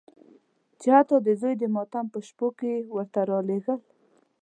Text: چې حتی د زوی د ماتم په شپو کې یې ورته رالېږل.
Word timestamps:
چې 0.79 0.87
حتی 0.95 1.17
د 1.21 1.27
زوی 1.41 1.53
د 1.59 1.63
ماتم 1.75 2.05
په 2.13 2.19
شپو 2.27 2.47
کې 2.57 2.67
یې 2.75 2.81
ورته 2.95 3.21
رالېږل. 3.29 3.79